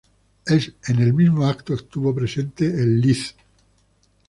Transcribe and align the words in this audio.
En 0.47 0.99
el 0.99 1.13
mismo 1.13 1.45
acto 1.47 1.75
estuvo 1.75 2.11
presente 2.15 2.65
el 2.65 2.99
Lic. 3.01 3.35